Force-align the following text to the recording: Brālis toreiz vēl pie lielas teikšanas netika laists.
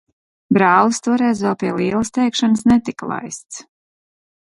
Brālis 0.57 1.01
toreiz 1.09 1.45
vēl 1.47 1.55
pie 1.65 1.71
lielas 1.83 2.13
teikšanas 2.19 2.67
netika 2.75 3.15
laists. 3.15 3.65